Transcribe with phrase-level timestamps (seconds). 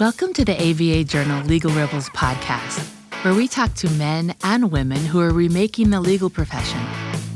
[0.00, 2.88] Welcome to the ABA Journal Legal Rebels podcast,
[3.22, 6.80] where we talk to men and women who are remaking the legal profession,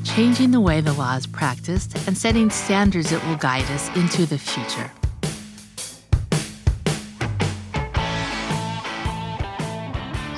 [0.03, 4.25] changing the way the law is practiced, and setting standards that will guide us into
[4.25, 4.91] the future.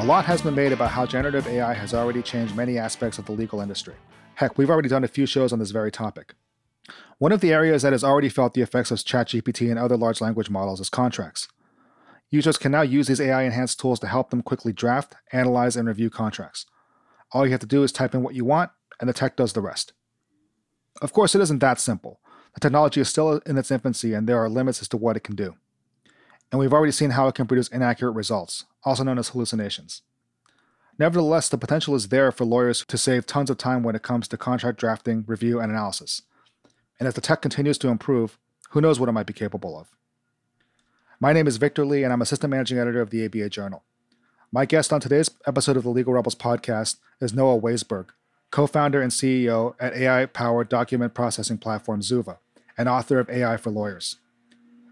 [0.01, 3.27] A lot has been made about how generative AI has already changed many aspects of
[3.27, 3.95] the legal industry.
[4.35, 6.35] Heck, we've already done a few shows on this very topic.
[7.19, 10.21] One of the areas that has already felt the effects of ChatGPT and other large
[10.21, 11.47] language models is contracts.
[12.37, 15.89] Users can now use these AI enhanced tools to help them quickly draft, analyze, and
[15.89, 16.67] review contracts.
[17.33, 19.55] All you have to do is type in what you want, and the tech does
[19.55, 19.95] the rest.
[21.01, 22.21] Of course, it isn't that simple.
[22.53, 25.25] The technology is still in its infancy, and there are limits as to what it
[25.25, 25.55] can do.
[26.53, 30.03] And we've already seen how it can produce inaccurate results, also known as hallucinations.
[30.99, 34.29] Nevertheless, the potential is there for lawyers to save tons of time when it comes
[34.29, 36.21] to contract drafting, review, and analysis.
[37.01, 38.37] And as the tech continues to improve,
[38.73, 39.89] who knows what it might be capable of.
[41.19, 43.83] My name is Victor Li, and I'm Assistant Managing Editor of the ABA Journal.
[44.53, 48.09] My guest on today's episode of the Legal Rebels podcast is Noah Waisberg,
[48.51, 52.37] co founder and CEO at AI powered document processing platform Zuva,
[52.77, 54.17] and author of AI for Lawyers.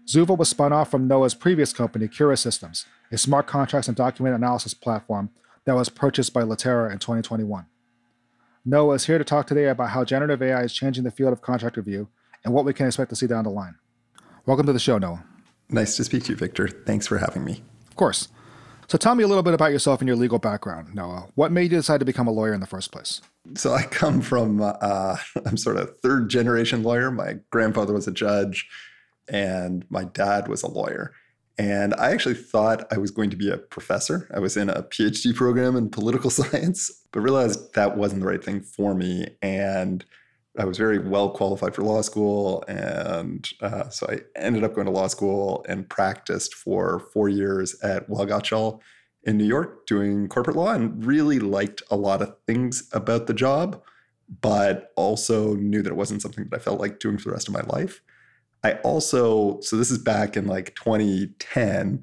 [0.07, 4.35] Zuva was spun off from Noah's previous company, Kira Systems, a smart contracts and document
[4.35, 5.29] analysis platform
[5.65, 7.67] that was purchased by Litera in 2021.
[8.65, 11.43] Noah is here to talk today about how generative AI is changing the field of
[11.43, 12.07] contract review
[12.43, 13.75] and what we can expect to see down the line.
[14.47, 15.23] Welcome to the show, Noah.
[15.69, 16.67] Nice to speak to you, Victor.
[16.67, 17.63] Thanks for having me.
[17.87, 18.27] Of course.
[18.87, 21.27] So tell me a little bit about yourself and your legal background, Noah.
[21.33, 23.21] What made you decide to become a lawyer in the first place?
[23.55, 27.09] So I come from, uh, I'm sort of third generation lawyer.
[27.09, 28.67] My grandfather was a judge
[29.27, 31.13] and my dad was a lawyer.
[31.57, 34.29] And I actually thought I was going to be a professor.
[34.33, 38.43] I was in a PhD program in political science, but realized that wasn't the right
[38.43, 39.27] thing for me.
[39.41, 40.05] And
[40.57, 42.63] I was very well qualified for law school.
[42.67, 47.79] And uh, so I ended up going to law school and practiced for four years
[47.81, 48.79] at Gotshal
[49.23, 53.33] in New York doing corporate law and really liked a lot of things about the
[53.33, 53.81] job,
[54.41, 57.47] but also knew that it wasn't something that I felt like doing for the rest
[57.47, 58.01] of my life.
[58.63, 62.01] I also, so this is back in like 2010,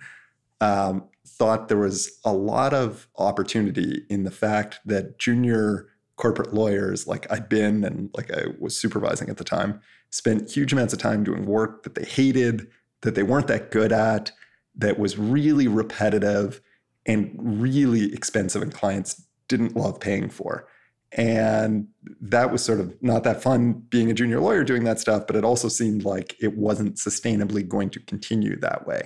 [0.60, 7.06] um, thought there was a lot of opportunity in the fact that junior corporate lawyers
[7.06, 9.80] like I'd been and like I was supervising at the time
[10.10, 12.68] spent huge amounts of time doing work that they hated,
[13.00, 14.30] that they weren't that good at,
[14.76, 16.60] that was really repetitive
[17.06, 20.68] and really expensive and clients didn't love paying for.
[21.12, 21.88] And
[22.20, 25.36] that was sort of not that fun being a junior lawyer doing that stuff, but
[25.36, 29.02] it also seemed like it wasn't sustainably going to continue that way.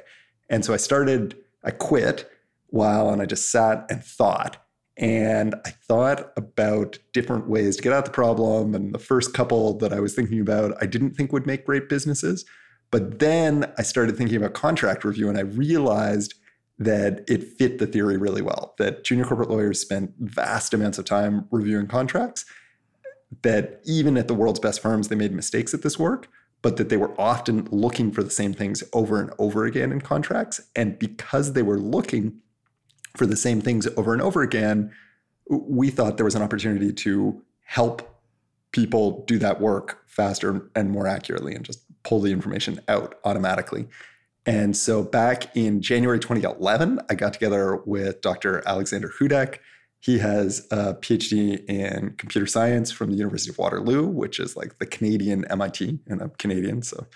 [0.49, 2.31] And so I started, I quit
[2.69, 4.66] while and I just sat and thought
[4.97, 8.75] and I thought about different ways to get at the problem.
[8.75, 11.89] And the first couple that I was thinking about, I didn't think would make great
[11.89, 12.45] businesses.
[12.91, 16.34] But then I started thinking about contract review and I realized
[16.79, 21.05] that it fit the theory really well that junior corporate lawyers spent vast amounts of
[21.05, 22.45] time reviewing contracts,
[23.43, 26.28] that even at the world's best firms, they made mistakes at this work,
[26.63, 30.01] but that they were often looking for the same things over and over again in
[30.01, 30.61] contracts.
[30.75, 32.41] And because they were looking
[33.16, 34.93] for the same things over and over again,
[35.49, 38.21] we thought there was an opportunity to help
[38.72, 43.88] people do that work faster and more accurately and just pull the information out automatically.
[44.44, 48.62] And so back in January 2011, I got together with Dr.
[48.66, 49.59] Alexander Hudek.
[49.98, 54.78] He has a PhD in computer science from the University of Waterloo, which is like
[54.78, 57.06] the Canadian MIT, and I'm Canadian, so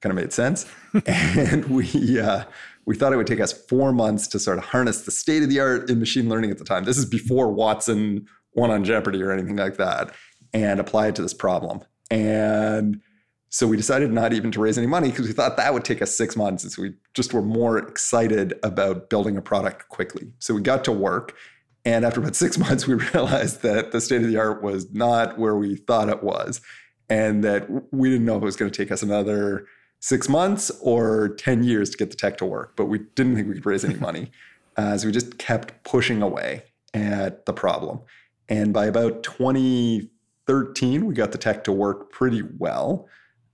[0.00, 0.66] kind of made sense.
[1.06, 2.44] and we uh,
[2.90, 5.48] we thought it would take us four months to sort of harness the state of
[5.48, 6.82] the art in machine learning at the time.
[6.82, 10.12] This is before Watson won on Jeopardy or anything like that,
[10.52, 11.82] and apply it to this problem.
[12.10, 13.00] And
[13.48, 16.02] so we decided not even to raise any money because we thought that would take
[16.02, 16.64] us six months.
[16.64, 20.32] And so we just were more excited about building a product quickly.
[20.40, 21.36] So we got to work.
[21.84, 25.38] And after about six months, we realized that the state of the art was not
[25.38, 26.60] where we thought it was.
[27.08, 29.68] And that we didn't know if it was going to take us another
[30.00, 33.48] six months or 10 years to get the tech to work, but we didn't think
[33.48, 34.30] we could raise any money.
[34.76, 36.64] Uh, so we just kept pushing away
[36.94, 38.00] at the problem.
[38.48, 43.06] And by about 2013, we got the tech to work pretty well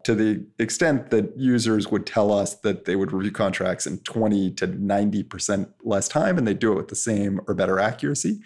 [0.04, 4.52] to the extent that users would tell us that they would review contracts in 20
[4.52, 8.40] to 90% less time and they do it with the same or better accuracy.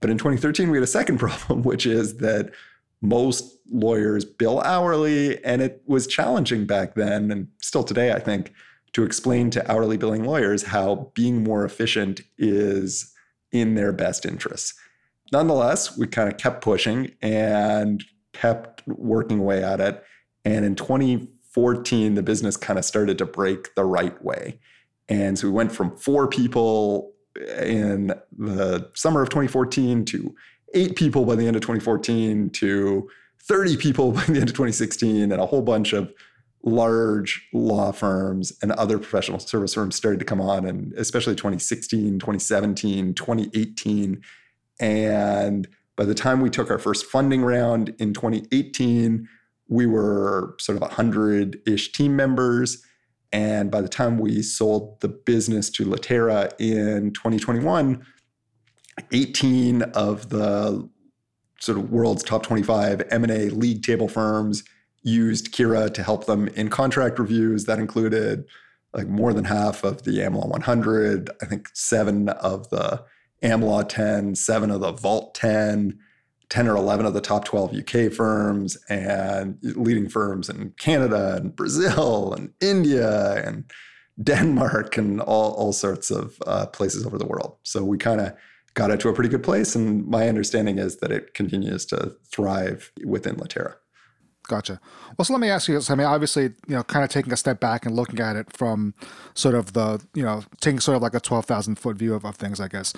[0.00, 2.52] But in 2013, we had a second problem, which is that
[3.00, 8.52] most lawyers bill hourly, and it was challenging back then, and still today, I think,
[8.92, 13.12] to explain to hourly billing lawyers how being more efficient is
[13.52, 14.74] in their best interests.
[15.32, 18.02] Nonetheless, we kind of kept pushing and
[18.32, 20.02] kept working away at it.
[20.44, 24.58] And in 2014, the business kind of started to break the right way.
[25.08, 27.12] And so we went from four people
[27.60, 30.34] in the summer of 2014 to
[30.74, 33.08] eight people by the end of 2014 to
[33.42, 36.12] 30 people by the end of 2016 and a whole bunch of
[36.64, 42.18] large law firms and other professional service firms started to come on and especially 2016
[42.18, 44.20] 2017 2018
[44.80, 49.28] and by the time we took our first funding round in 2018
[49.68, 52.82] we were sort of 100-ish team members.
[53.30, 58.04] And by the time we sold the business to Litera in 2021
[59.12, 60.88] 18 of the
[61.60, 64.64] sort of world's top 25 M&A league table firms
[65.02, 67.64] used Kira to help them in contract reviews.
[67.64, 68.44] That included
[68.92, 73.04] like more than half of the AmLaw 100, I think seven of the
[73.42, 75.98] AmLaw 10, seven of the Vault 10,
[76.48, 81.54] 10 or 11 of the top 12 UK firms, and leading firms in Canada and
[81.54, 83.70] Brazil and India and
[84.22, 87.56] Denmark and all, all sorts of uh, places over the world.
[87.62, 88.34] So we kind of
[88.78, 89.74] got it to a pretty good place.
[89.74, 93.74] And my understanding is that it continues to thrive within Litera.
[94.46, 94.80] Gotcha.
[95.18, 95.90] Well, so let me ask you this.
[95.90, 98.56] I mean, obviously, you know, kind of taking a step back and looking at it
[98.56, 98.94] from
[99.34, 102.36] sort of the, you know, taking sort of like a 12,000 foot view of, of
[102.36, 102.94] things, I guess.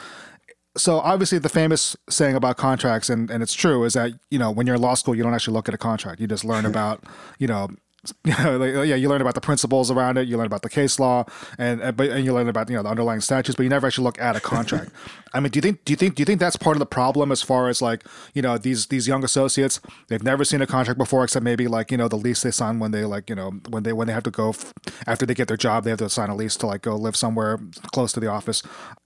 [0.77, 4.51] So obviously the famous saying about contracts, and, and it's true, is that, you know,
[4.51, 6.21] when you're in law school, you don't actually look at a contract.
[6.21, 7.05] You just learn about,
[7.39, 7.81] you know, you know, like,
[8.39, 11.25] Oh, yeah, you learn about the principles around it, you learn about the case law,
[11.59, 13.87] and uh, and, and you learn about you know the underlying statutes, but you never
[13.87, 14.91] actually look at a contract.
[15.35, 16.87] I mean, do you think do you think do you think that's part of the
[16.87, 18.05] problem as far as like
[18.35, 21.91] you know these these young associates they've never seen a contract before except maybe like
[21.91, 24.13] you know the lease they sign when they like you know when they when they
[24.13, 24.73] have to go f-
[25.07, 27.17] after they get their job they have to sign a lease to like go live
[27.17, 27.59] somewhere
[27.93, 28.63] close to the office.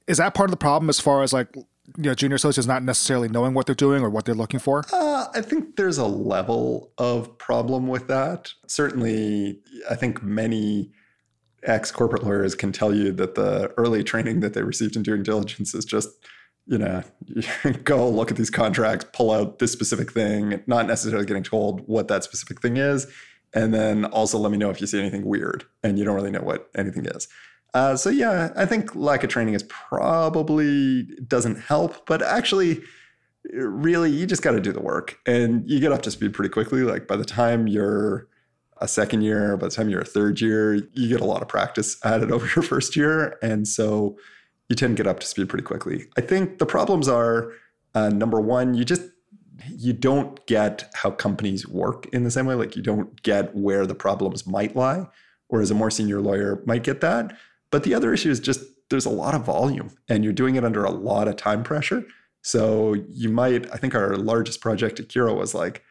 [0.07, 1.55] Is that part of the problem as far as like
[1.97, 4.85] you know, junior associates not necessarily knowing what they're doing or what they're looking for?
[4.93, 8.53] Uh, I think there's a level of problem with that.
[8.67, 9.61] Certainly,
[9.91, 10.93] I think many
[11.63, 15.23] ex corporate lawyers can tell you that the early training that they received in due
[15.23, 16.09] diligence is just,
[16.67, 17.03] you know,
[17.85, 22.09] go look at these contracts, pull out this specific thing, not necessarily getting told what
[22.09, 23.07] that specific thing is.
[23.53, 26.31] And then also let me know if you see anything weird and you don't really
[26.31, 27.29] know what anything is.
[27.75, 32.83] Uh, so yeah, I think lack of training is probably doesn't help, but actually,
[33.53, 36.51] really, you just got to do the work, and you get up to speed pretty
[36.51, 36.83] quickly.
[36.83, 38.29] Like by the time you're
[38.79, 41.49] a second year, by the time you're a third year, you get a lot of
[41.49, 44.17] practice added over your first year, and so
[44.69, 46.07] you tend to get up to speed pretty quickly.
[46.17, 47.53] I think the problems are
[47.95, 49.03] uh, number one, you just
[49.69, 52.55] you don't get how companies work in the same way.
[52.55, 55.07] Like you don't get where the problems might lie,
[55.49, 57.37] whereas a more senior lawyer might get that.
[57.75, 60.65] But the other issue is just there's a lot of volume and you're doing it
[60.65, 62.07] under a lot of time pressure.
[62.41, 65.83] So you might, I think our largest project at Kira was like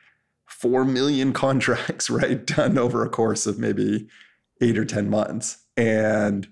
[0.47, 2.45] 4 million contracts, right?
[2.45, 4.07] Done over a course of maybe
[4.62, 5.57] eight or 10 months.
[5.75, 6.47] And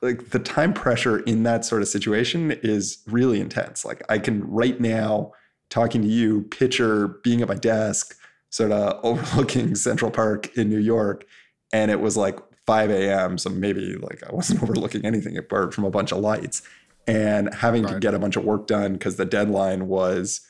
[0.00, 3.84] like the time pressure in that sort of situation is really intense.
[3.84, 5.32] Like I can right now,
[5.70, 8.16] talking to you, picture being at my desk,
[8.50, 11.26] sort of overlooking Central Park in New York.
[11.72, 12.38] And it was like
[12.68, 13.38] 5 a.m.
[13.38, 16.60] So maybe like I wasn't overlooking anything apart from a bunch of lights
[17.06, 17.94] and having right.
[17.94, 20.42] to get a bunch of work done because the deadline was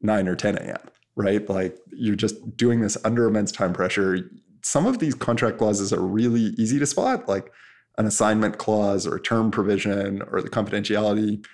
[0.00, 0.78] 9 or 10 a.m.
[1.14, 1.46] Right.
[1.46, 4.30] Like you're just doing this under immense time pressure.
[4.62, 7.52] Some of these contract clauses are really easy to spot, like
[7.98, 11.44] an assignment clause or a term provision or the confidentiality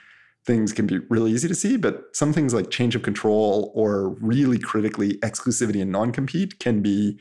[0.46, 4.10] things can be really easy to see, but some things like change of control or
[4.20, 7.18] really critically exclusivity and non compete can be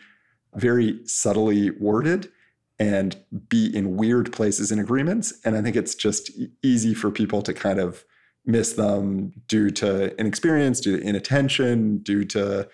[0.54, 2.30] very subtly worded
[2.80, 3.16] and
[3.48, 5.34] be in weird places in agreements.
[5.46, 6.32] And I think it's just
[6.64, 8.04] easy for people to kind of
[8.46, 12.68] miss them due to inexperience, due to inattention, due to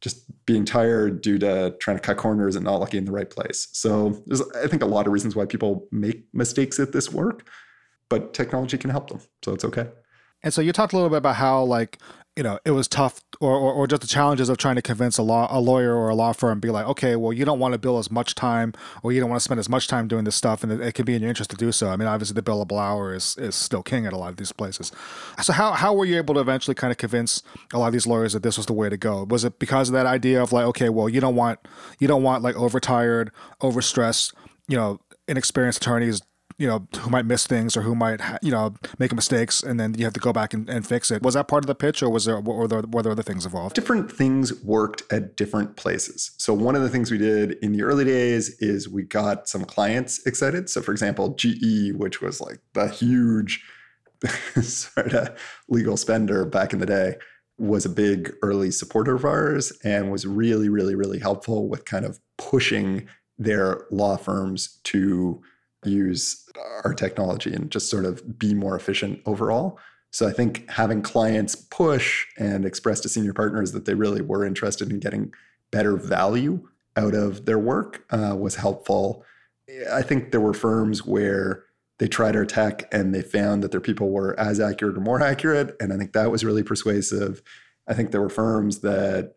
[0.00, 3.30] just being tired, due to trying to cut corners and not looking in the right
[3.30, 3.68] place.
[3.72, 7.48] So there's, I think, a lot of reasons why people make mistakes at this work,
[8.08, 9.20] but technology can help them.
[9.42, 9.88] So it's okay.
[10.42, 11.98] And so you talked a little bit about how like
[12.36, 15.18] you know it was tough or, or, or, just the challenges of trying to convince
[15.18, 17.72] a law a lawyer or a law firm be like okay well you don't want
[17.72, 20.24] to bill as much time or you don't want to spend as much time doing
[20.24, 21.88] this stuff and it, it can be in your interest to do so.
[21.88, 24.52] I mean obviously the billable hour is, is still king at a lot of these
[24.52, 24.92] places.
[25.42, 28.06] So how, how were you able to eventually kind of convince a lot of these
[28.06, 29.24] lawyers that this was the way to go?
[29.24, 31.58] Was it because of that idea of like okay well you don't want
[31.98, 34.34] you don't want like overtired overstressed
[34.68, 36.20] you know inexperienced attorneys
[36.58, 39.94] you know who might miss things or who might you know make mistakes and then
[39.94, 41.22] you have to go back and, and fix it.
[41.22, 43.44] Was that part of the pitch or was there were there, were there other things
[43.44, 43.74] involved?
[43.74, 46.32] Different things worked at different places.
[46.38, 49.64] So one of the things we did in the early days is we got some
[49.64, 50.70] clients excited.
[50.70, 53.64] So for example ge which was like the huge
[54.62, 57.16] sort of legal spender back in the day
[57.58, 62.04] was a big early supporter of ours and was really really really helpful with kind
[62.04, 63.06] of pushing
[63.38, 65.42] their law firms to
[65.90, 66.48] use
[66.84, 69.78] our technology and just sort of be more efficient overall.
[70.10, 74.44] So I think having clients push and express to senior partners that they really were
[74.44, 75.32] interested in getting
[75.70, 76.66] better value
[76.96, 79.24] out of their work uh, was helpful.
[79.92, 81.64] I think there were firms where
[81.98, 85.22] they tried our tech and they found that their people were as accurate or more
[85.22, 85.76] accurate.
[85.80, 87.42] And I think that was really persuasive.
[87.88, 89.34] I think there were firms that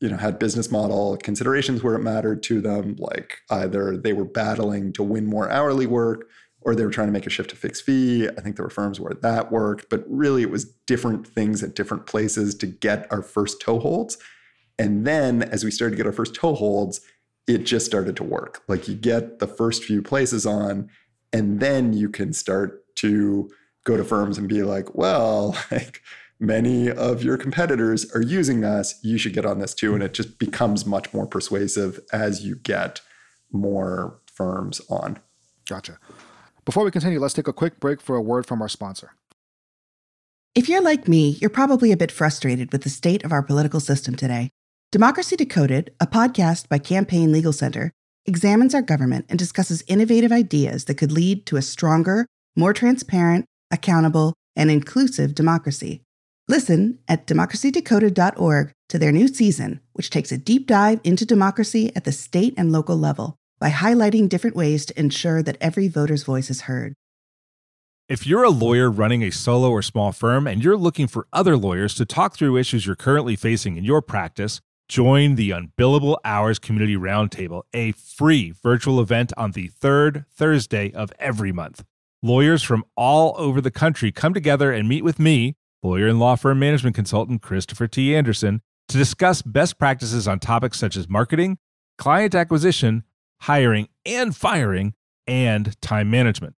[0.00, 4.24] you know had business model considerations where it mattered to them like either they were
[4.24, 6.28] battling to win more hourly work
[6.62, 8.28] or they were trying to make a shift to fixed fee.
[8.28, 11.74] I think there were firms where that worked but really it was different things at
[11.74, 14.16] different places to get our first toeholds.
[14.78, 17.00] And then as we started to get our first toeholds
[17.46, 18.62] it just started to work.
[18.68, 20.88] Like you get the first few places on
[21.32, 23.50] and then you can start to
[23.84, 26.02] go to firms and be like well like
[26.40, 28.98] many of your competitors are using us.
[29.04, 29.94] You should get on this too.
[29.94, 33.00] And it just becomes much more persuasive as you get
[33.52, 35.18] more firms on.
[35.68, 35.98] Gotcha.
[36.64, 39.12] Before we continue, let's take a quick break for a word from our sponsor.
[40.54, 43.78] If you're like me, you're probably a bit frustrated with the state of our political
[43.78, 44.50] system today.
[44.90, 47.92] Democracy Decoded, a podcast by Campaign Legal Center,
[48.26, 53.44] examines our government and discusses innovative ideas that could lead to a stronger, more transparent,
[53.70, 56.02] accountable, and inclusive democracy.
[56.50, 62.02] Listen at democracydecoded.org to their new season, which takes a deep dive into democracy at
[62.02, 66.50] the state and local level by highlighting different ways to ensure that every voter's voice
[66.50, 66.94] is heard.
[68.08, 71.56] If you're a lawyer running a solo or small firm and you're looking for other
[71.56, 76.58] lawyers to talk through issues you're currently facing in your practice, join the Unbillable Hours
[76.58, 81.84] Community Roundtable, a free virtual event on the third Thursday of every month.
[82.24, 86.36] Lawyers from all over the country come together and meet with me lawyer and law
[86.36, 88.14] firm management consultant Christopher T.
[88.14, 91.58] Anderson, to discuss best practices on topics such as marketing,
[91.98, 93.04] client acquisition,
[93.42, 94.94] hiring and firing,
[95.26, 96.54] and time management.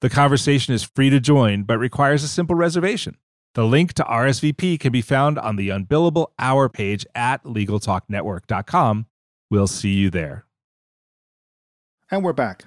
[0.00, 3.16] The conversation is free to join, but requires a simple reservation.
[3.54, 9.06] The link to RSVP can be found on the Unbillable Hour page at LegalTalkNetwork.com.
[9.50, 10.46] We'll see you there.
[12.10, 12.64] And we're back.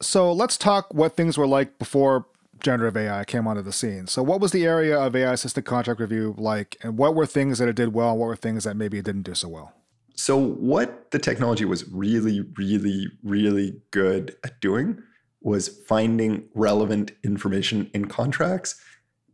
[0.00, 2.26] So let's talk what things were like before
[2.62, 4.06] generative AI came onto the scene.
[4.06, 7.58] So, what was the area of AI assisted contract review like, and what were things
[7.58, 9.72] that it did well, and what were things that maybe it didn't do so well?
[10.14, 15.02] So, what the technology was really, really, really good at doing
[15.40, 18.80] was finding relevant information in contracts,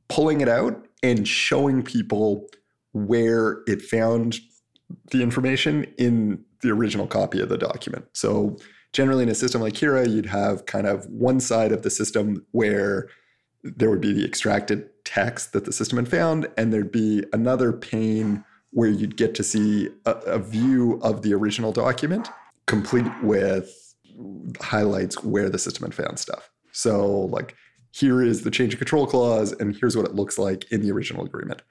[0.08, 2.48] pulling it out, and showing people
[2.92, 4.38] where it found
[5.10, 8.06] the information in the original copy of the document.
[8.12, 8.56] So,
[8.92, 12.46] generally in a system like Kira, you'd have kind of one side of the system
[12.52, 13.08] where
[13.62, 17.72] there would be the extracted text that the system had found, and there'd be another
[17.72, 22.28] pane where you'd get to see a, a view of the original document,
[22.66, 23.94] complete with
[24.60, 26.50] highlights where the system had found stuff.
[26.72, 27.56] So, like,
[27.90, 30.92] here is the change of control clause, and here's what it looks like in the
[30.92, 31.62] original agreement.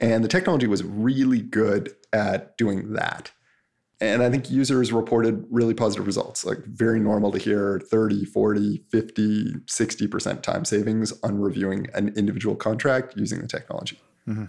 [0.00, 3.30] And the technology was really good at doing that.
[4.00, 8.84] And I think users reported really positive results, like very normal to hear 30, 40,
[8.90, 13.98] 50, 60% time savings on reviewing an individual contract using the technology.
[14.28, 14.44] Mm-hmm.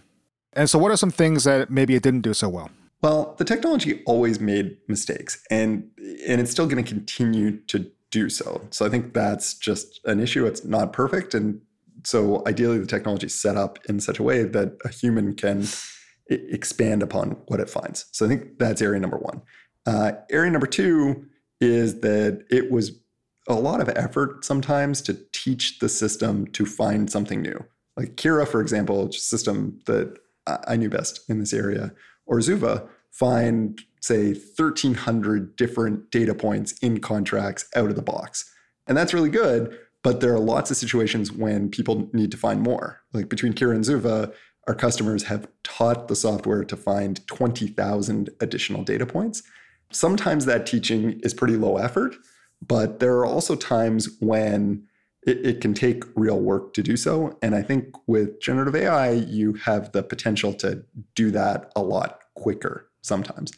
[0.54, 2.72] And so, what are some things that maybe it didn't do so well?
[3.02, 5.90] Well, the technology always made mistakes, and,
[6.28, 8.68] and it's still going to continue to do so.
[8.72, 10.46] So, I think that's just an issue.
[10.46, 11.34] It's not perfect.
[11.34, 11.62] And
[12.04, 15.68] so, ideally, the technology is set up in such a way that a human can
[16.30, 18.06] expand upon what it finds.
[18.12, 19.42] So I think that's area number one.
[19.86, 21.26] Uh, area number two
[21.62, 23.00] is that it was
[23.48, 27.64] a lot of effort sometimes to teach the system to find something new.
[27.96, 31.94] Like Kira, for example, system that I knew best in this area,
[32.26, 38.50] or Zuva, find say 1300 different data points in contracts out of the box.
[38.86, 42.62] And that's really good, but there are lots of situations when people need to find
[42.62, 43.02] more.
[43.14, 44.34] Like between Kira and Zuva,
[44.68, 49.44] our customers have taught the software to find 20,000 additional data points.
[49.92, 52.16] Sometimes that teaching is pretty low effort,
[52.66, 54.84] but there are also times when
[55.26, 57.38] it, it, can take real work to do so.
[57.42, 60.84] And I think with generative AI, you have the potential to
[61.16, 63.54] do that a lot quicker sometimes.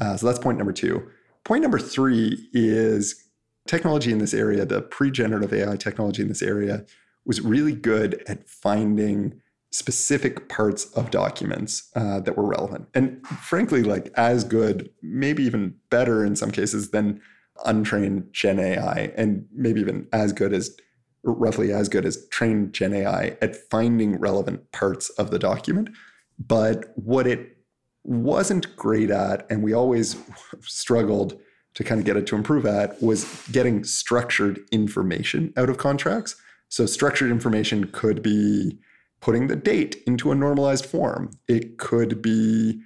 [0.00, 1.08] Uh, so that's point number two.
[1.44, 3.28] Point number three is
[3.66, 6.84] technology in this area, the pre generative AI technology in this area
[7.24, 13.82] was really good at finding specific parts of documents uh, that were relevant and frankly
[13.82, 17.20] like as good maybe even better in some cases than
[17.66, 20.76] untrained gen ai and maybe even as good as
[21.22, 25.90] roughly as good as trained gen ai at finding relevant parts of the document
[26.38, 27.58] but what it
[28.04, 30.16] wasn't great at and we always
[30.62, 31.38] struggled
[31.78, 36.34] to kind of get it to improve at was getting structured information out of contracts.
[36.68, 38.78] So, structured information could be
[39.20, 41.30] putting the date into a normalized form.
[41.48, 42.80] It could be,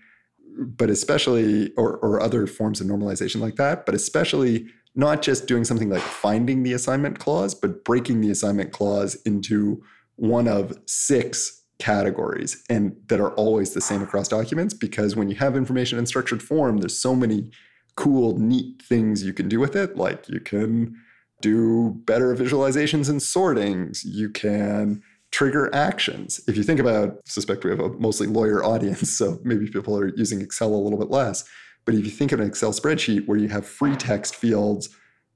[0.59, 5.65] but especially, or, or other forms of normalization like that, but especially not just doing
[5.65, 9.83] something like finding the assignment clause, but breaking the assignment clause into
[10.17, 15.37] one of six categories and that are always the same across documents because when you
[15.37, 17.51] have information in structured form, there's so many
[17.97, 19.97] cool, neat things you can do with it.
[19.97, 20.97] Like you can
[21.41, 24.05] do better visualizations and sortings.
[24.05, 26.41] You can trigger actions.
[26.47, 30.15] If you think about, suspect we have a mostly lawyer audience, so maybe people are
[30.15, 31.45] using Excel a little bit less.
[31.85, 34.91] But if you think of an Excel spreadsheet where you have free text fields,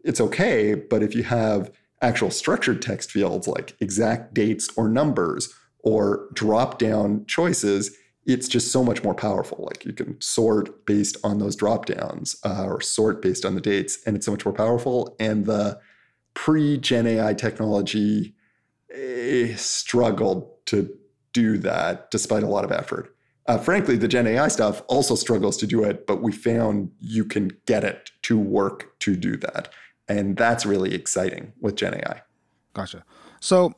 [0.05, 0.75] it's okay.
[0.75, 1.73] But if you have
[2.03, 8.71] actual structured text fields like exact dates or numbers or drop down choices, it's just
[8.71, 9.65] so much more powerful.
[9.65, 13.61] Like you can sort based on those drop downs uh, or sort based on the
[13.61, 15.17] dates, and it's so much more powerful.
[15.19, 15.81] And the
[16.35, 18.36] pre Gen AI technology
[19.57, 20.97] struggled to
[21.33, 23.15] do that despite a lot of effort.
[23.47, 27.25] Uh, frankly, the Gen AI stuff also struggles to do it, but we found you
[27.25, 29.69] can get it to work to do that.
[30.09, 32.23] And that's really exciting with Gen AI.
[32.75, 33.05] Gotcha.
[33.41, 33.75] So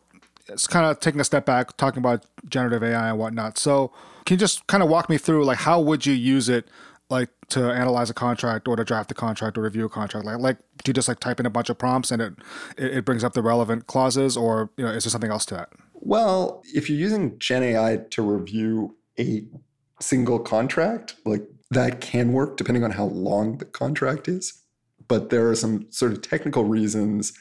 [0.49, 3.59] it's kind of taking a step back, talking about generative AI and whatnot.
[3.59, 3.93] So
[4.25, 6.69] can you just kind of walk me through like how would you use it
[7.11, 10.27] like to analyze a contract or to draft a contract or review a contract?
[10.27, 12.35] Like like do you just like type in a bunch of prompts and it
[12.77, 15.71] it brings up the relevant clauses or you know is there something else to that?
[15.95, 19.45] Well, if you're using Gen AI to review a
[20.01, 24.63] single contract, like that can work depending on how long the contract is.
[25.07, 27.33] But there are some sort of technical reasons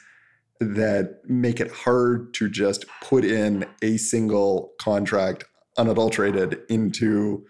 [0.60, 5.44] that make it hard to just put in a single contract
[5.76, 7.46] unadulterated into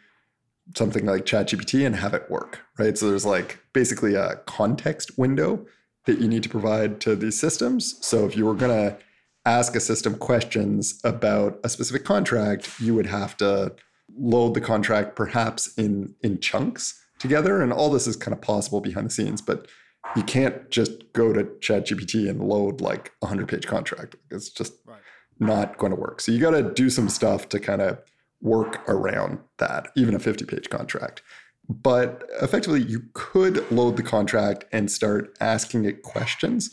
[0.76, 2.96] something like ChatGPT and have it work, right?
[2.96, 5.64] So there's like basically a context window
[6.06, 7.96] that you need to provide to these systems.
[8.06, 8.98] So if you were going to
[9.44, 13.74] ask a system questions about a specific contract, you would have to
[14.18, 18.80] load the contract perhaps in in chunks together and all this is kind of possible
[18.80, 19.68] behind the scenes but
[20.16, 24.16] you can't just go to ChatGPT and load like a 100 page contract.
[24.30, 24.98] It's just right.
[25.38, 26.20] not going to work.
[26.20, 27.98] So you got to do some stuff to kind of
[28.40, 31.22] work around that, even a 50 page contract.
[31.68, 36.70] But effectively, you could load the contract and start asking it questions.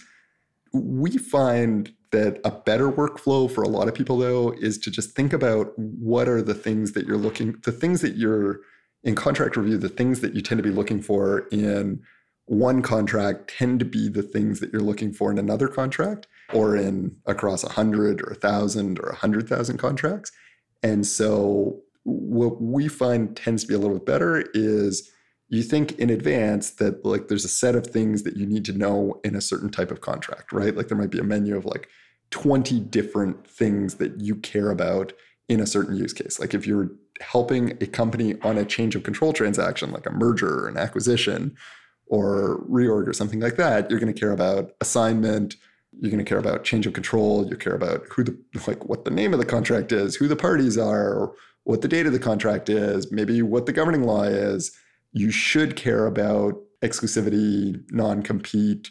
[0.73, 5.11] We find that a better workflow for a lot of people, though, is to just
[5.11, 8.61] think about what are the things that you're looking, the things that you're
[9.03, 12.01] in contract review, the things that you tend to be looking for in
[12.45, 16.75] one contract tend to be the things that you're looking for in another contract or
[16.77, 20.31] in across a hundred or a thousand or a hundred thousand contracts.
[20.85, 25.09] And so what we find tends to be a little bit better is
[25.49, 28.73] you think in advance that like there's a set of things that you need to
[28.73, 30.77] know in a certain type of contract, right?
[30.77, 31.89] Like there might be a menu of like
[32.29, 35.11] 20 different things that you care about
[35.49, 36.39] in a certain use case.
[36.39, 40.65] Like if you're helping a company on a change of control transaction, like a merger
[40.65, 41.55] or an acquisition,
[42.07, 45.55] or reorg or something like that, you're going to care about assignment.
[45.99, 47.47] You're going to care about change of control.
[47.47, 50.35] You care about who the like what the name of the contract is, who the
[50.35, 51.31] parties are,
[51.63, 54.71] what the date of the contract is, maybe what the governing law is.
[55.13, 58.89] You should care about exclusivity, non-compete,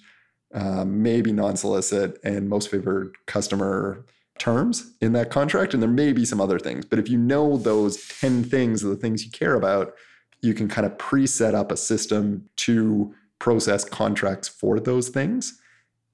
[0.55, 4.05] um, maybe non-solicit, and most favored customer
[4.39, 5.75] terms in that contract.
[5.75, 8.89] And there may be some other things, but if you know those ten things are
[8.89, 9.95] the things you care about,
[10.41, 15.61] you can kind of pre-set up a system to process contracts for those things.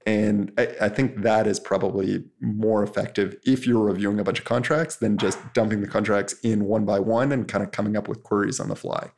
[0.05, 4.45] And I, I, think that is probably more effective if you're reviewing a bunch of
[4.45, 8.07] contracts than just dumping the contracts in one by one and kind of coming up
[8.07, 9.11] with queries on the fly.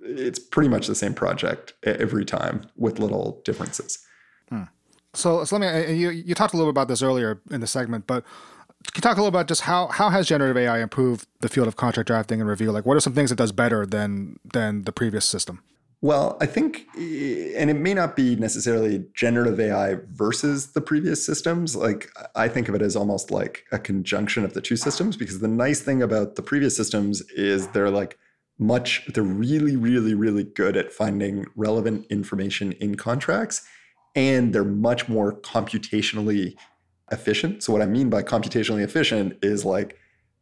[0.00, 4.04] It's pretty much the same project every time with little differences.
[4.48, 4.64] Hmm.
[5.12, 7.68] So, so let me, you, you talked a little bit about this earlier in the
[7.68, 8.24] segment, but
[8.92, 11.68] can you talk a little about just how how has generative AI improved the field
[11.68, 12.70] of contract drafting and review?
[12.70, 15.62] Like, what are some things it does better than than the previous system?
[16.04, 21.24] Well, I think, eh, and it may not be necessarily generative AI versus the previous
[21.24, 21.74] systems.
[21.74, 25.38] Like, I think of it as almost like a conjunction of the two systems because
[25.38, 28.18] the nice thing about the previous systems is they're like
[28.58, 33.66] much, they're really, really, really good at finding relevant information in contracts.
[34.14, 36.54] And they're much more computationally
[37.12, 37.62] efficient.
[37.62, 39.96] So what I mean by computationally efficient is like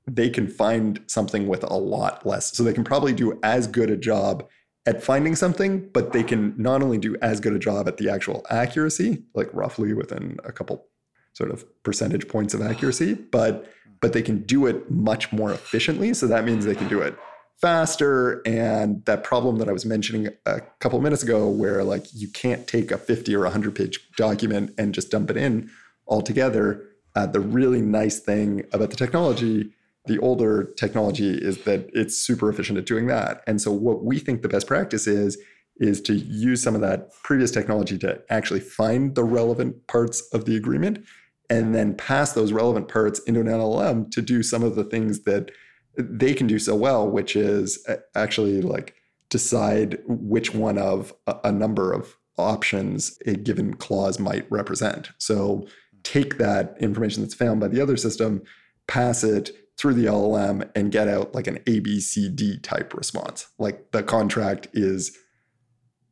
[0.09, 2.53] they can find something with a lot less.
[2.53, 4.49] So they can probably do as good a job
[4.87, 8.09] at finding something, but they can not only do as good a job at the
[8.09, 10.87] actual accuracy, like roughly within a couple
[11.35, 13.67] sort of percentage points of accuracy, but
[14.01, 16.13] but they can do it much more efficiently.
[16.13, 17.17] So that means they can do it
[17.61, 18.43] faster.
[18.45, 22.67] And that problem that I was mentioning a couple minutes ago, where like you can't
[22.67, 25.71] take a 50 or 100 page document and just dump it in
[26.09, 26.85] altogether.
[27.15, 29.73] Uh, the really nice thing about the technology,
[30.07, 33.43] the older technology, is that it's super efficient at doing that.
[33.47, 35.39] And so, what we think the best practice is,
[35.77, 40.45] is to use some of that previous technology to actually find the relevant parts of
[40.45, 41.05] the agreement
[41.51, 45.25] and then pass those relevant parts into an LLM to do some of the things
[45.25, 45.51] that
[45.97, 48.95] they can do so well, which is uh, actually like
[49.29, 55.11] decide which one of a, number of options a given clause might represent.
[55.19, 55.67] So
[56.03, 58.43] take that information that's found by the other system,
[58.89, 59.51] pass it
[59.83, 63.49] through the LLM, and get out like an ABCD type response.
[63.59, 65.19] Like the contract is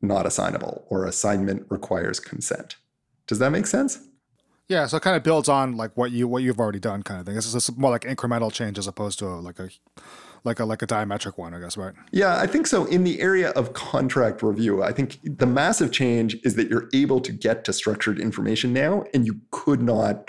[0.03, 2.75] not assignable or assignment requires consent.
[3.29, 4.01] Does that make sense?
[4.69, 7.21] Yeah, so it kind of builds on like what you what you've already done, kind
[7.21, 7.37] of thing.
[7.37, 9.69] This is more like incremental change as opposed to a, like a
[10.43, 11.95] like a like a diametric one, I guess, right?
[12.11, 12.87] Yeah, I think so.
[12.87, 17.21] In the area of contract review, I think the massive change is that you're able
[17.21, 20.29] to get to structured information now, and you could not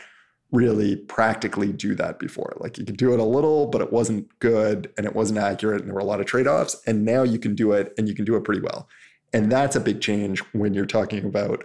[0.52, 2.58] really practically do that before.
[2.60, 5.82] Like you could do it a little, but it wasn't good and it wasn't accurate,
[5.82, 6.82] and there were a lot of trade-offs.
[6.86, 8.88] And now you can do it, and you can do it pretty well.
[9.34, 11.64] And that's a big change when you're talking about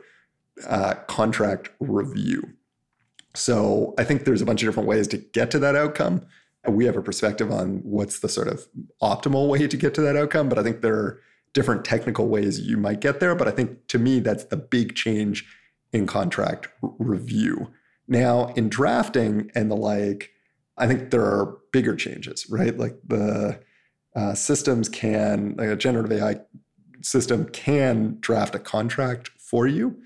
[0.68, 2.42] uh, contract review.
[3.35, 6.25] So I think there's a bunch of different ways to get to that outcome.
[6.66, 8.66] We have a perspective on what's the sort of
[9.03, 11.20] optimal way to get to that outcome, but I think there are
[11.53, 13.35] different technical ways you might get there.
[13.35, 15.44] But I think to me, that's the big change
[15.92, 17.70] in contract r- review.
[18.09, 20.31] Now, in drafting and the like,
[20.79, 22.77] I think there are bigger changes, right?
[22.77, 23.61] Like the
[24.14, 26.40] uh, systems can, like a generative AI
[27.03, 29.97] system can draft a contract for you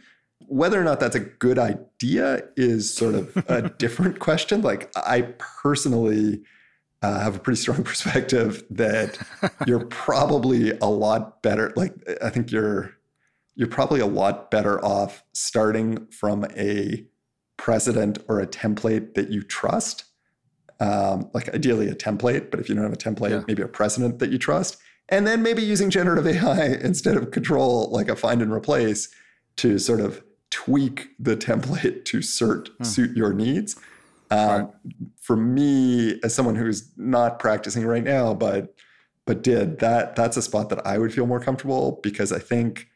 [0.50, 4.62] whether or not that's a good idea is sort of a different question.
[4.62, 6.42] Like, I personally
[7.02, 9.16] uh, have a pretty strong perspective that
[9.64, 11.72] you're probably a lot better.
[11.76, 12.96] Like, I think you're
[13.54, 17.04] you're probably a lot better off starting from a
[17.60, 20.04] precedent or a template that you trust.
[20.80, 23.42] Um, like ideally a template, but if you don't have a template, yeah.
[23.46, 24.78] maybe a precedent that you trust,
[25.10, 29.10] and then maybe using generative AI instead of control, like a find and replace,
[29.56, 32.84] to sort of tweak the template to suit, hmm.
[32.84, 33.76] suit your needs.
[34.30, 34.68] Um, right.
[35.20, 38.74] For me, as someone who's not practicing right now, but
[39.26, 42.88] but did that, that's a spot that I would feel more comfortable because I think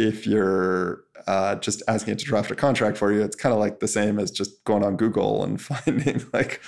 [0.00, 3.58] if you're uh, just asking it to draft a contract for you, it's kind of
[3.58, 6.62] like the same as just going on Google and finding like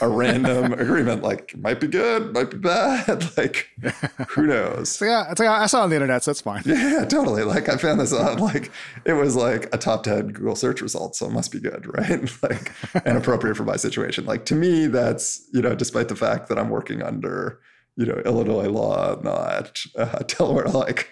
[0.00, 1.22] a random agreement.
[1.22, 3.28] Like might be good, might be bad.
[3.36, 3.68] Like
[4.30, 4.88] who knows?
[4.88, 6.62] So yeah, it's like I saw on the internet, so it's fine.
[6.64, 7.44] Yeah, totally.
[7.44, 8.72] Like I found this on like
[9.04, 12.42] it was like a top ten Google search result, so it must be good, right?
[12.42, 12.72] like
[13.04, 14.24] and appropriate for my situation.
[14.24, 17.60] Like to me, that's you know, despite the fact that I'm working under
[17.96, 21.10] you know Illinois law, not uh, Delaware, like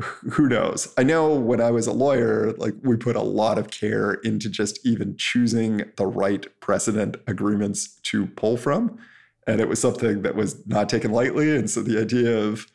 [0.00, 0.92] who knows?
[0.98, 4.50] I know when I was a lawyer, like we put a lot of care into
[4.50, 8.98] just even choosing the right precedent agreements to pull from.
[9.46, 11.56] And it was something that was not taken lightly.
[11.56, 12.66] And so the idea of,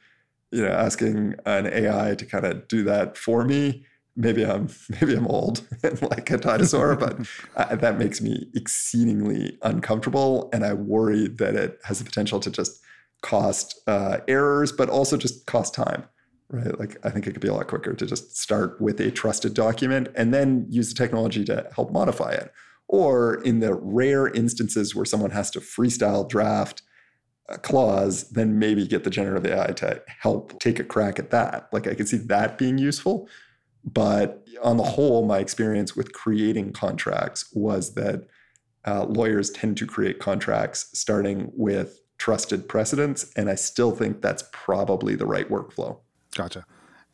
[0.52, 4.70] you know, asking an AI to kind of do that for me, maybe I'm
[5.02, 7.20] maybe I'm old and like a dinosaur, but
[7.56, 10.50] uh, that makes me exceedingly uncomfortable.
[10.54, 12.82] And I worry that it has the potential to just
[13.22, 16.06] cost uh, errors, but also just cost time
[16.52, 16.78] right?
[16.80, 19.54] Like I think it could be a lot quicker to just start with a trusted
[19.54, 22.52] document and then use the technology to help modify it.
[22.88, 26.82] Or in the rare instances where someone has to freestyle draft
[27.48, 31.70] a clause, then maybe get the generative AI to help take a crack at that.
[31.72, 33.30] Like I could see that being useful.
[33.84, 38.28] But on the whole, my experience with creating contracts was that
[38.86, 43.32] uh, lawyers tend to create contracts starting with trusted precedents.
[43.36, 46.00] And I still think that's probably the right workflow.
[46.36, 46.66] Gotcha.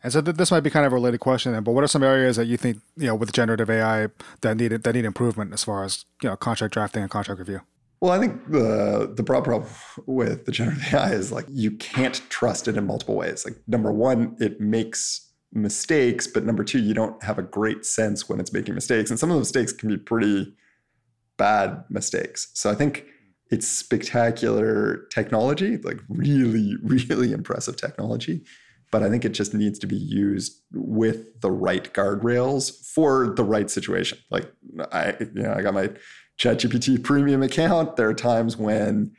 [0.04, 2.04] And so th- this might be kind of a related question, but what are some
[2.04, 4.10] areas that you think you know with generative AI
[4.42, 7.62] that need that need improvement as far as you know contract drafting and contract review?
[8.00, 9.70] Well, I think the the broad problem
[10.06, 13.44] with the generative AI is like you can't trust it in multiple ways.
[13.44, 18.30] Like number one, it makes mistakes, but number two, you don't have a great sense
[18.30, 20.54] when it's making mistakes, and some of the mistakes can be pretty
[21.38, 22.50] bad mistakes.
[22.54, 23.06] So I think
[23.50, 28.44] it's spectacular technology, like really, really impressive technology
[28.92, 33.44] but I think it just needs to be used with the right guardrails for the
[33.44, 34.18] right situation.
[34.30, 34.52] Like
[34.92, 35.92] I, you know, I got my
[36.40, 37.96] ChatGPT premium account.
[37.96, 39.12] There are times when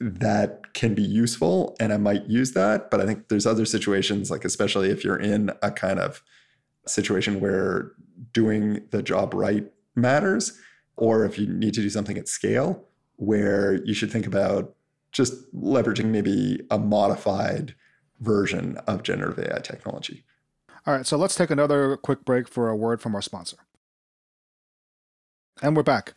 [0.00, 4.30] that can be useful and I might use that, but I think there's other situations,
[4.30, 6.22] like especially if you're in a kind of
[6.86, 7.92] situation where
[8.32, 10.58] doing the job right matters,
[10.96, 12.84] or if you need to do something at scale,
[13.16, 14.74] where you should think about
[15.12, 17.74] just leveraging maybe a modified
[18.24, 20.24] version of generative AI technology.
[20.86, 23.56] All right, so let's take another quick break for a word from our sponsor.
[25.62, 26.14] And we're back.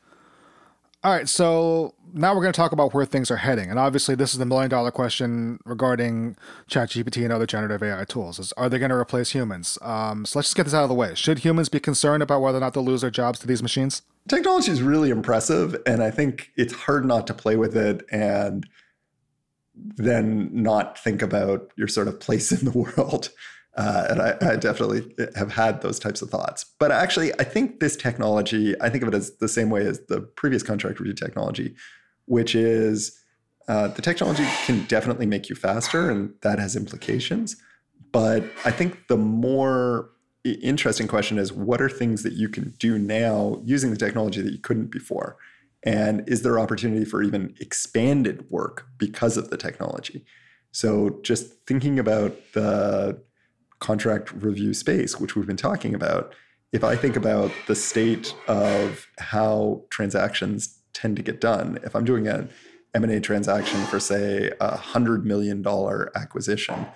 [1.04, 3.70] All right, so now we're going to talk about where things are heading.
[3.70, 6.36] And obviously, this is the million dollar question regarding
[6.70, 8.40] ChatGPT and other generative AI tools.
[8.40, 9.78] Is, are they going to replace humans?
[9.82, 11.14] Um, so let's just get this out of the way.
[11.14, 14.02] Should humans be concerned about whether or not they'll lose their jobs to these machines?
[14.28, 18.68] Technology is really impressive, and I think it's hard not to play with it and
[19.96, 23.30] then not think about your sort of place in the world.
[23.78, 25.04] Uh, and I, I, definitely
[25.36, 26.66] have had those types of thoughts.
[26.80, 30.00] But actually, I think this technology, I think of it as the same way as
[30.08, 31.76] the previous contract review technology,
[32.26, 33.22] which is
[33.68, 37.56] uh, the technology can definitely make you faster, and that has implications.
[38.12, 40.10] But I think the more
[40.44, 44.52] interesting question is what are things that you can do now using the technology that
[44.52, 45.38] you couldn't before?
[45.84, 50.26] And is there opportunity for even expanded work because of the technology?
[50.72, 53.22] So, just thinking about the
[53.80, 56.34] contract review space, which we've been talking about,
[56.74, 62.06] if I think about the state of how transactions tend to get done, if I'm
[62.06, 62.50] doing an
[62.94, 66.88] M&A transaction for say a hundred million dollar acquisition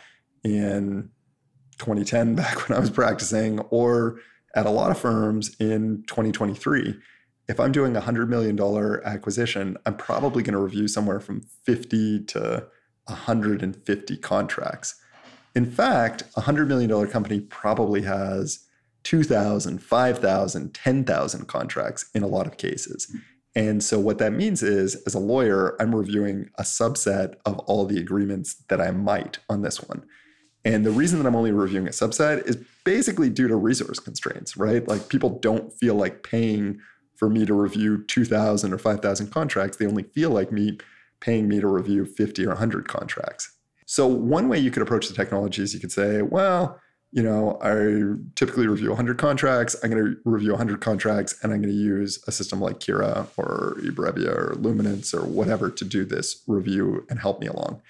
[0.43, 1.09] in
[1.77, 4.19] 2010 back when I was practicing, or
[4.55, 6.97] at a lot of firms in 2023,
[7.51, 11.41] if I'm doing a hundred million dollar acquisition, I'm probably going to review somewhere from
[11.65, 12.65] 50 to
[13.05, 14.95] 150 contracts.
[15.53, 18.65] In fact, a $100 million company probably has
[19.03, 23.13] 2,000, 5,000, 10,000 contracts in a lot of cases.
[23.53, 27.85] And so, what that means is, as a lawyer, I'm reviewing a subset of all
[27.85, 30.05] the agreements that I might on this one.
[30.63, 34.55] And the reason that I'm only reviewing a subset is basically due to resource constraints,
[34.55, 34.87] right?
[34.87, 36.79] Like people don't feel like paying
[37.21, 39.77] for me to review 2,000 or 5,000 contracts.
[39.77, 40.79] They only feel like me
[41.19, 43.51] paying me to review 50 or 100 contracts.
[43.85, 46.79] So one way you could approach the technology is you could say, well,
[47.11, 49.75] you know, I typically review 100 contracts.
[49.83, 53.27] I'm going to review 100 contracts, and I'm going to use a system like Kira
[53.37, 57.83] or eBrevia or Luminance or whatever to do this review and help me along.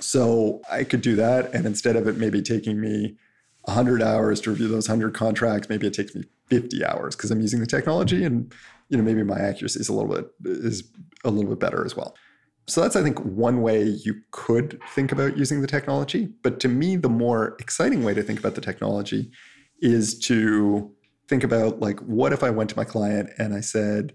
[0.00, 3.16] So I could do that, and instead of it maybe taking me
[3.62, 7.40] 100 hours to review those 100 contracts, maybe it takes me 50 hours because I'm
[7.40, 8.52] using the technology, and
[8.88, 10.84] you know maybe my accuracy is a little bit is
[11.24, 12.16] a little bit better as well.
[12.68, 16.28] So that's, I think, one way you could think about using the technology.
[16.42, 19.30] But to me, the more exciting way to think about the technology
[19.80, 20.92] is to
[21.28, 24.14] think about like, what if I went to my client and I said,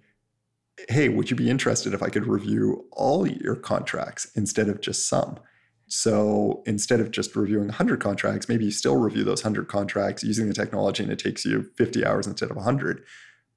[0.89, 5.07] hey, would you be interested if I could review all your contracts instead of just
[5.07, 5.37] some?
[5.91, 10.47] So instead of just reviewing 100 contracts, maybe you still review those 100 contracts using
[10.47, 13.03] the technology and it takes you 50 hours instead of 100.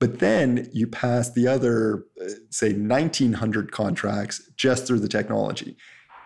[0.00, 5.76] But then you pass the other, uh, say, 1900 contracts just through the technology.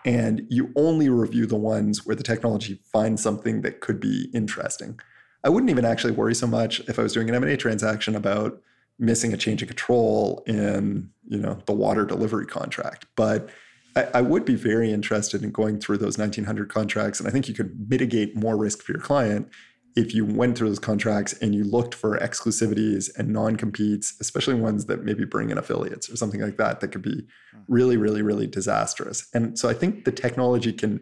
[0.07, 4.99] And you only review the ones where the technology finds something that could be interesting.
[5.45, 8.63] I wouldn't even actually worry so much if I was doing an M&A transaction about
[8.99, 13.05] missing a change of control in, you know, the water delivery contract.
[13.15, 13.51] But
[13.99, 17.19] I, I would be very interested in going through those 1900 contracts.
[17.19, 19.49] And I think you could mitigate more risk for your client
[19.97, 24.87] if you went through those contracts and you looked for exclusivities and non-competes, especially ones
[24.87, 27.59] that maybe bring in affiliates or something like that, that could be hmm.
[27.67, 29.29] really, really, really disastrous.
[29.35, 31.01] And so I think the technology can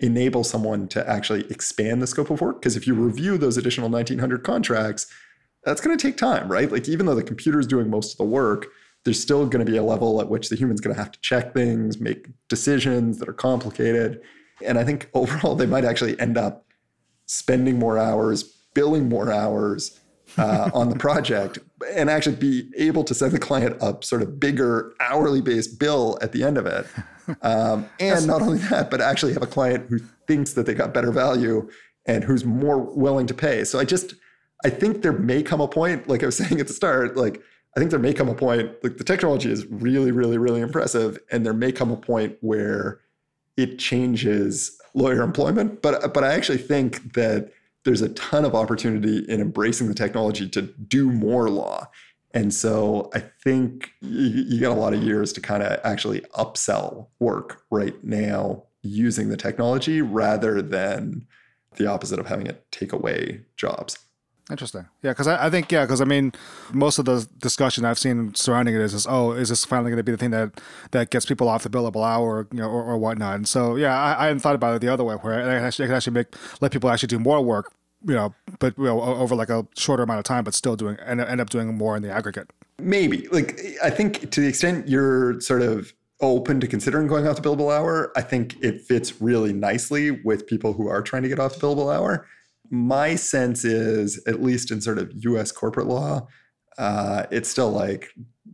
[0.00, 2.60] enable someone to actually expand the scope of work.
[2.60, 5.06] Because if you review those additional 1900 contracts,
[5.64, 6.70] that's going to take time, right?
[6.70, 8.66] Like even though the computer is doing most of the work,
[9.04, 11.20] there's still going to be a level at which the human's going to have to
[11.20, 14.20] check things, make decisions that are complicated.
[14.64, 16.66] And I think overall, they might actually end up
[17.26, 18.42] spending more hours,
[18.74, 20.00] billing more hours
[20.38, 21.58] uh, on the project,
[21.92, 26.18] and actually be able to send the client a sort of bigger hourly based bill
[26.22, 26.86] at the end of it.
[27.40, 30.92] Um, and not only that, but actually have a client who thinks that they got
[30.92, 31.66] better value
[32.04, 33.64] and who's more willing to pay.
[33.64, 34.14] So I just,
[34.62, 37.40] I think there may come a point, like I was saying at the start, like
[37.76, 41.18] I think there may come a point, like the technology is really, really, really impressive.
[41.32, 43.00] And there may come a point where
[43.56, 45.82] it changes lawyer employment.
[45.82, 47.52] But but I actually think that
[47.84, 51.88] there's a ton of opportunity in embracing the technology to do more law.
[52.32, 56.20] And so I think you, you got a lot of years to kind of actually
[56.36, 61.26] upsell work right now using the technology rather than
[61.76, 63.98] the opposite of having it take away jobs.
[64.50, 64.86] Interesting.
[65.02, 66.32] Yeah, because I, I, think yeah, because I mean,
[66.72, 69.96] most of the discussion I've seen surrounding it is, is oh, is this finally going
[69.98, 72.84] to be the thing that that gets people off the billable hour, you know, or,
[72.84, 73.36] or whatnot?
[73.36, 75.86] And so yeah, I, I hadn't thought about it the other way, where I actually,
[75.86, 77.72] I could actually make let people actually do more work,
[78.06, 80.98] you know, but you know, over like a shorter amount of time, but still doing
[81.00, 82.50] end, end up doing more in the aggregate.
[82.78, 87.40] Maybe like I think to the extent you're sort of open to considering going off
[87.40, 91.30] the billable hour, I think it fits really nicely with people who are trying to
[91.30, 92.26] get off the billable hour.
[92.74, 96.26] My sense is, at least in sort of US corporate law,
[96.76, 98.10] uh, it's still like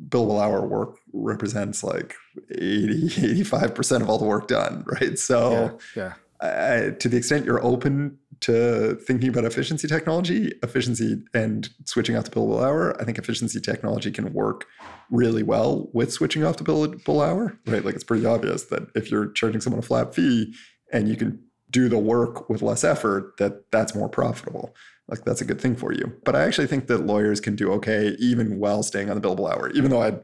[0.08, 2.14] billable hour work represents like
[2.50, 3.08] 80,
[3.44, 5.18] 85% of all the work done, right?
[5.18, 6.12] So, yeah.
[6.42, 6.46] yeah.
[6.46, 12.24] Uh, to the extent you're open to thinking about efficiency technology, efficiency and switching off
[12.24, 14.66] the billable hour, I think efficiency technology can work
[15.10, 17.84] really well with switching off the billable hour, right?
[17.84, 20.54] Like it's pretty obvious that if you're charging someone a flat fee
[20.92, 24.74] and you can do the work with less effort, that that's more profitable.
[25.08, 26.12] Like that's a good thing for you.
[26.24, 29.50] But I actually think that lawyers can do okay even while staying on the billable
[29.50, 30.18] hour, even though I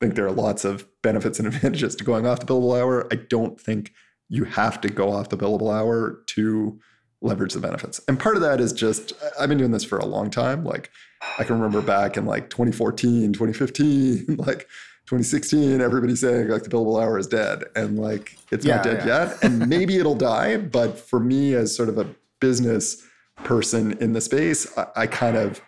[0.00, 3.06] think there are lots of benefits and advantages to going off the billable hour.
[3.10, 3.92] I don't think
[4.28, 6.78] you have to go off the billable hour to
[7.22, 8.00] leverage the benefits.
[8.08, 10.64] And part of that is just I've been doing this for a long time.
[10.64, 10.90] Like
[11.38, 14.68] I can remember back in like 2014, 2015, like
[15.06, 17.64] 2016, everybody saying like the billable hour is dead.
[17.76, 19.28] And like it's yeah, not dead yeah.
[19.28, 19.44] yet.
[19.44, 20.56] And maybe it'll die.
[20.56, 22.08] But for me as sort of a
[22.40, 23.04] business
[23.44, 25.60] person in the space, I, I kind of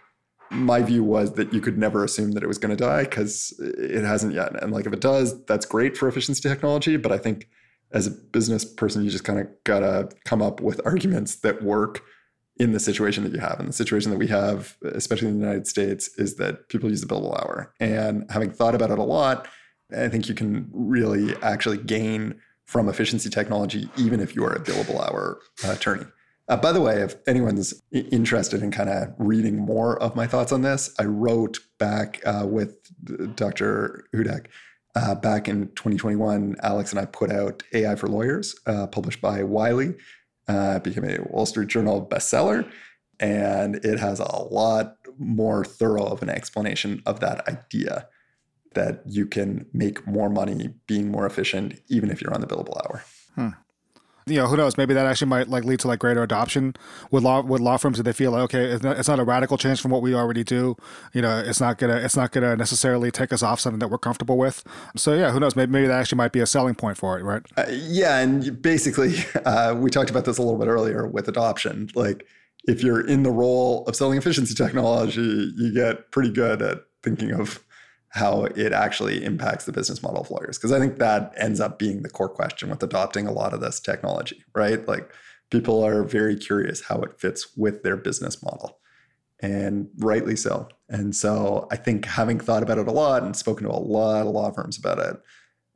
[0.50, 3.54] my view was that you could never assume that it was going to die because
[3.60, 4.60] it hasn't yet.
[4.62, 6.96] And like if it does, that's great for efficiency technology.
[6.96, 7.48] But I think
[7.92, 12.02] as a business person, you just kind of gotta come up with arguments that work
[12.58, 13.58] in the situation that you have.
[13.60, 17.00] And the situation that we have, especially in the United States, is that people use
[17.00, 17.72] the billable hour.
[17.80, 19.48] And having thought about it a lot,
[19.96, 24.60] I think you can really actually gain from efficiency technology, even if you are a
[24.60, 26.04] billable hour attorney.
[26.48, 30.50] Uh, by the way, if anyone's interested in kind of reading more of my thoughts
[30.50, 32.78] on this, I wrote back uh, with
[33.36, 34.06] Dr.
[34.14, 34.46] Hudek
[34.94, 39.42] uh, back in 2021, Alex and I put out AI for Lawyers, uh, published by
[39.42, 39.94] Wiley.
[40.48, 42.70] Uh, became a Wall Street Journal bestseller,
[43.20, 48.08] and it has a lot more thorough of an explanation of that idea
[48.74, 52.76] that you can make more money being more efficient, even if you're on the billable
[52.84, 53.04] hour.
[53.34, 53.50] Hmm
[54.28, 54.76] you know, who knows?
[54.76, 56.74] Maybe that actually might like lead to like greater adoption
[57.10, 57.98] with law with law firms.
[57.98, 60.14] If they feel like okay, it's not, it's not a radical change from what we
[60.14, 60.76] already do.
[61.12, 63.98] You know, it's not gonna it's not gonna necessarily take us off something that we're
[63.98, 64.64] comfortable with.
[64.96, 65.56] So yeah, who knows?
[65.56, 67.42] Maybe, maybe that actually might be a selling point for it, right?
[67.56, 69.14] Uh, yeah, and basically,
[69.44, 71.90] uh, we talked about this a little bit earlier with adoption.
[71.94, 72.26] Like,
[72.64, 77.32] if you're in the role of selling efficiency technology, you get pretty good at thinking
[77.32, 77.64] of
[78.10, 80.56] how it actually impacts the business model of lawyers.
[80.56, 83.60] Because I think that ends up being the core question with adopting a lot of
[83.60, 84.86] this technology, right?
[84.88, 85.12] Like
[85.50, 88.78] people are very curious how it fits with their business model,
[89.40, 90.68] and rightly so.
[90.88, 94.26] And so I think having thought about it a lot and spoken to a lot
[94.26, 95.20] of law firms about it,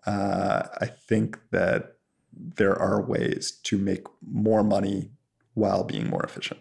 [0.07, 1.97] uh, I think that
[2.35, 5.11] there are ways to make more money
[5.55, 6.61] while being more efficient.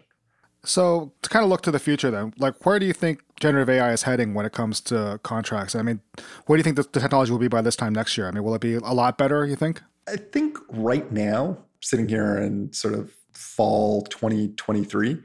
[0.64, 3.68] So to kind of look to the future, then, like where do you think generative
[3.68, 5.74] AI is heading when it comes to contracts?
[5.74, 6.00] I mean,
[6.46, 8.28] where do you think the, the technology will be by this time next year?
[8.28, 9.44] I mean, will it be a lot better?
[9.44, 9.82] You think?
[10.08, 15.18] I think right now, sitting here in sort of fall 2023,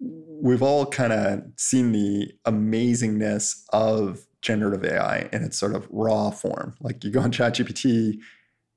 [0.00, 6.30] we've all kind of seen the amazingness of generative AI in its sort of raw
[6.30, 6.74] form.
[6.80, 8.18] Like you go on ChatGPT,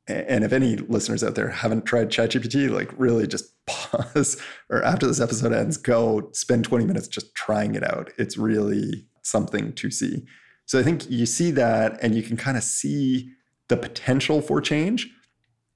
[0.08, 5.06] and if any listeners out there haven't tried ChatGPT, like really just pause or after
[5.06, 8.12] this episode ends, go spend 20 minutes just trying it out.
[8.18, 10.26] It's really something to see.
[10.66, 13.32] So I think you see that and you can kind of see
[13.68, 15.10] the potential for change.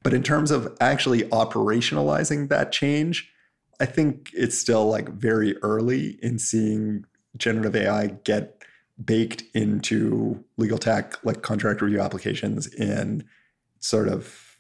[0.03, 3.31] But in terms of actually operationalizing that change,
[3.79, 7.05] I think it's still like very early in seeing
[7.37, 8.63] generative AI get
[9.03, 13.23] baked into legal tech, like contract review applications in
[13.79, 14.50] sort of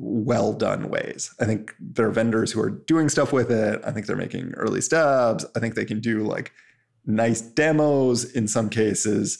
[0.00, 1.34] well done ways.
[1.40, 3.80] I think there are vendors who are doing stuff with it.
[3.84, 5.44] I think they're making early steps.
[5.56, 6.52] I think they can do like
[7.04, 9.38] nice demos in some cases.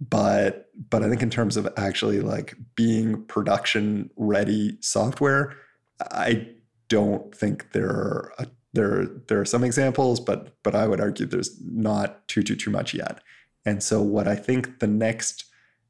[0.00, 5.54] But but I think in terms of actually like being production ready software,
[6.00, 6.48] I
[6.88, 11.26] don't think there are a, there there are some examples, but but I would argue
[11.26, 13.20] there's not too too too much yet.
[13.64, 15.44] And so what I think the next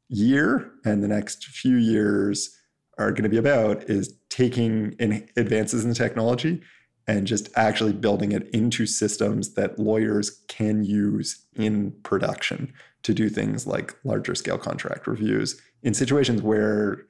[0.08, 2.58] year and the next few years
[2.98, 6.62] are going to be about is taking in advances in the technology
[7.06, 12.72] and just actually building it into systems that lawyers can use in production
[13.02, 17.02] to do things like larger scale contract reviews in situations where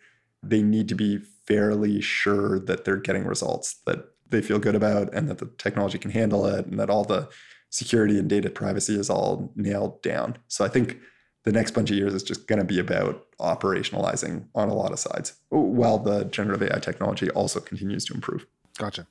[0.42, 5.12] they need to be fairly sure that they're getting results that they feel good about
[5.12, 7.28] and that the technology can handle it and that all the
[7.68, 10.36] security and data privacy is all nailed down.
[10.48, 10.98] So I think
[11.44, 14.92] the next bunch of years is just going to be about operationalizing on a lot
[14.92, 18.46] of sides while the generative AI technology also continues to improve.
[18.78, 19.06] Gotcha.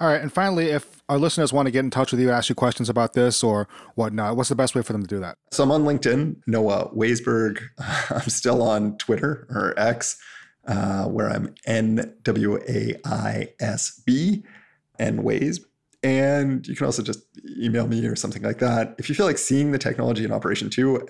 [0.00, 0.20] All right.
[0.20, 2.88] And finally, if our listeners want to get in touch with you, ask you questions
[2.88, 5.36] about this or whatnot, what's the best way for them to do that?
[5.52, 7.60] So I'm on LinkedIn, Noah Waisberg.
[8.10, 10.18] I'm still on Twitter or X.
[10.66, 14.44] uh, where I'm N W A I S B,
[14.98, 15.60] and Ways.
[16.02, 17.20] And you can also just
[17.58, 18.94] email me or something like that.
[18.98, 21.06] If you feel like seeing the technology in operation too,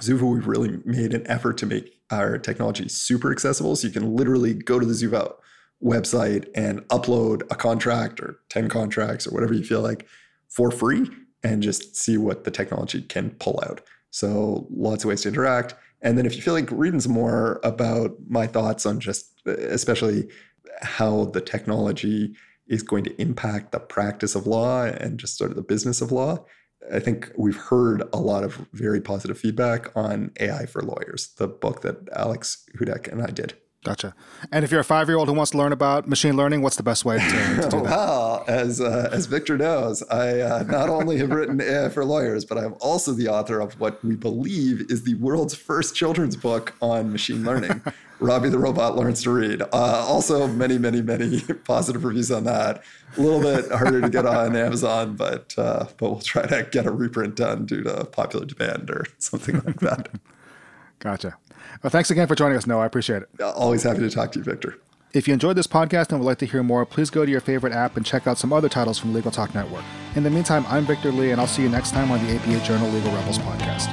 [0.00, 3.76] Zuva, we've really made an effort to make our technology super accessible.
[3.76, 5.34] So you can literally go to the Zuva
[5.82, 10.06] website and upload a contract or 10 contracts or whatever you feel like
[10.48, 11.08] for free
[11.42, 13.80] and just see what the technology can pull out.
[14.10, 15.74] So lots of ways to interact.
[16.02, 20.28] And then if you feel like reading some more about my thoughts on just especially
[20.82, 22.34] how the technology
[22.68, 26.12] is going to impact the practice of law and just sort of the business of
[26.12, 26.44] law,
[26.92, 31.48] I think we've heard a lot of very positive feedback on AI for lawyers, the
[31.48, 33.54] book that Alex Hudek and I did.
[33.86, 34.16] Gotcha.
[34.50, 36.74] And if you're a five year old who wants to learn about machine learning, what's
[36.74, 37.82] the best way to, to do that?
[37.84, 42.44] well, as, uh, as Victor knows, I uh, not only have written AI for lawyers,
[42.44, 46.74] but I'm also the author of what we believe is the world's first children's book
[46.82, 47.80] on machine learning.
[48.18, 49.62] Robbie the Robot Learns to Read.
[49.62, 52.82] Uh, also, many, many, many positive reviews on that.
[53.16, 56.86] A little bit harder to get on Amazon, but uh, but we'll try to get
[56.86, 60.08] a reprint done due to popular demand or something like that.
[60.98, 61.36] Gotcha.
[61.82, 62.82] Well, thanks again for joining us, Noah.
[62.82, 63.40] I appreciate it.
[63.40, 64.76] Always happy to talk to you, Victor.
[65.12, 67.40] If you enjoyed this podcast and would like to hear more, please go to your
[67.40, 69.84] favorite app and check out some other titles from Legal Talk Network.
[70.14, 72.60] In the meantime, I'm Victor Li, and I'll see you next time on the ABA
[72.64, 73.88] Journal Legal Rebels podcast.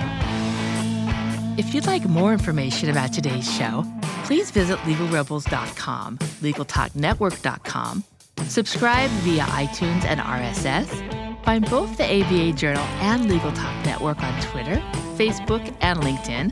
[1.57, 3.85] If you'd like more information about today's show,
[4.25, 8.03] please visit legalrebels.com, legaltalknetwork.com,
[8.47, 14.41] subscribe via iTunes and RSS, find both the ABA Journal and Legal Talk Network on
[14.41, 14.75] Twitter,
[15.15, 16.51] Facebook, and LinkedIn